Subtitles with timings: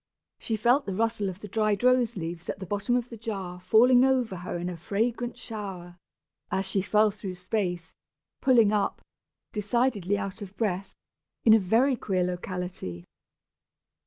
[0.39, 3.59] She felt the rustle of the dried rose leaves at the bottom of the jar
[3.59, 5.99] falling over her in a fragrant shower,
[6.49, 7.93] as she fell through space,
[8.41, 9.03] pulling up,
[9.53, 10.95] decidedly out of breath,
[11.45, 13.05] in a very queer locality.